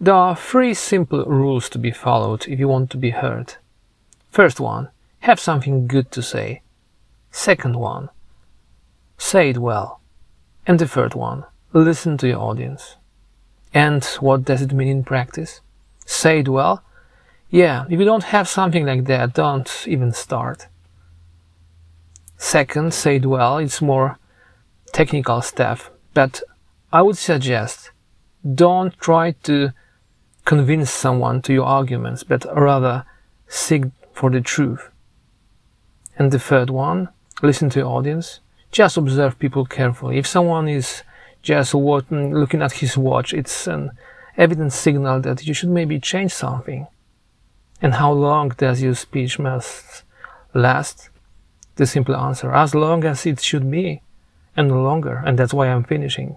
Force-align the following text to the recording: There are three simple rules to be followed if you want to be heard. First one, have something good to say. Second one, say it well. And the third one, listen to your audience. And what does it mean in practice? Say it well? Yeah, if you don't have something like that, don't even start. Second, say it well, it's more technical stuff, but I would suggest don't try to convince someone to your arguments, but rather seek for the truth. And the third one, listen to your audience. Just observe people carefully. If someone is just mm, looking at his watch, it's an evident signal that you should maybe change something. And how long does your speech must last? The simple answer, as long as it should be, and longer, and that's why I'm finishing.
There 0.00 0.14
are 0.14 0.36
three 0.36 0.74
simple 0.74 1.24
rules 1.24 1.68
to 1.70 1.78
be 1.78 1.90
followed 1.90 2.46
if 2.48 2.58
you 2.58 2.68
want 2.68 2.90
to 2.90 2.96
be 2.96 3.10
heard. 3.10 3.54
First 4.30 4.60
one, 4.60 4.88
have 5.20 5.40
something 5.40 5.86
good 5.86 6.10
to 6.10 6.22
say. 6.22 6.62
Second 7.30 7.76
one, 7.76 8.10
say 9.16 9.50
it 9.50 9.58
well. 9.58 10.00
And 10.66 10.78
the 10.78 10.88
third 10.88 11.14
one, 11.14 11.44
listen 11.72 12.16
to 12.18 12.28
your 12.28 12.40
audience. 12.40 12.96
And 13.72 14.04
what 14.20 14.44
does 14.44 14.62
it 14.62 14.72
mean 14.72 14.88
in 14.88 15.04
practice? 15.04 15.60
Say 16.06 16.40
it 16.40 16.48
well? 16.48 16.82
Yeah, 17.50 17.84
if 17.88 17.98
you 17.98 18.04
don't 18.04 18.24
have 18.24 18.48
something 18.48 18.84
like 18.84 19.04
that, 19.04 19.34
don't 19.34 19.70
even 19.86 20.12
start. 20.12 20.66
Second, 22.36 22.92
say 22.92 23.16
it 23.16 23.26
well, 23.26 23.58
it's 23.58 23.80
more 23.80 24.18
technical 24.92 25.40
stuff, 25.40 25.90
but 26.12 26.42
I 26.92 27.02
would 27.02 27.16
suggest 27.16 27.90
don't 28.54 28.96
try 28.98 29.32
to 29.44 29.72
convince 30.44 30.90
someone 30.90 31.42
to 31.42 31.52
your 31.52 31.66
arguments, 31.66 32.22
but 32.22 32.44
rather 32.56 33.04
seek 33.48 33.84
for 34.12 34.30
the 34.30 34.40
truth. 34.40 34.90
And 36.18 36.30
the 36.30 36.38
third 36.38 36.70
one, 36.70 37.08
listen 37.42 37.70
to 37.70 37.80
your 37.80 37.88
audience. 37.88 38.40
Just 38.70 38.96
observe 38.96 39.38
people 39.38 39.64
carefully. 39.64 40.18
If 40.18 40.26
someone 40.26 40.68
is 40.68 41.02
just 41.42 41.72
mm, 41.72 42.32
looking 42.32 42.62
at 42.62 42.72
his 42.72 42.96
watch, 42.96 43.32
it's 43.32 43.66
an 43.66 43.90
evident 44.36 44.72
signal 44.72 45.20
that 45.20 45.46
you 45.46 45.54
should 45.54 45.70
maybe 45.70 45.98
change 46.00 46.32
something. 46.32 46.86
And 47.80 47.94
how 47.94 48.12
long 48.12 48.50
does 48.50 48.82
your 48.82 48.94
speech 48.94 49.38
must 49.38 50.04
last? 50.54 51.10
The 51.76 51.86
simple 51.86 52.14
answer, 52.14 52.52
as 52.52 52.72
long 52.72 53.04
as 53.04 53.26
it 53.26 53.40
should 53.40 53.68
be, 53.68 54.00
and 54.56 54.70
longer, 54.84 55.22
and 55.26 55.36
that's 55.36 55.52
why 55.52 55.66
I'm 55.66 55.82
finishing. 55.82 56.36